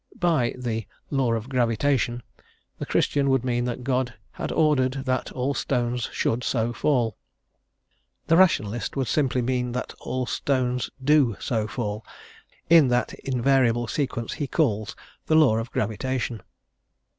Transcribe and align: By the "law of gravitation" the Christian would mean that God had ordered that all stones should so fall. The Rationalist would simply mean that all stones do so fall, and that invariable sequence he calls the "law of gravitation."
By 0.19 0.55
the 0.57 0.87
"law 1.11 1.33
of 1.33 1.47
gravitation" 1.47 2.23
the 2.79 2.87
Christian 2.87 3.29
would 3.29 3.45
mean 3.45 3.65
that 3.65 3.83
God 3.83 4.15
had 4.31 4.51
ordered 4.51 5.03
that 5.05 5.31
all 5.33 5.53
stones 5.53 6.09
should 6.11 6.43
so 6.43 6.73
fall. 6.73 7.17
The 8.25 8.35
Rationalist 8.35 8.95
would 8.95 9.05
simply 9.07 9.43
mean 9.43 9.73
that 9.73 9.93
all 9.99 10.25
stones 10.25 10.89
do 11.03 11.35
so 11.39 11.67
fall, 11.67 12.03
and 12.67 12.89
that 12.89 13.13
invariable 13.13 13.85
sequence 13.87 14.33
he 14.33 14.47
calls 14.47 14.95
the 15.27 15.35
"law 15.35 15.57
of 15.59 15.69
gravitation." 15.69 16.41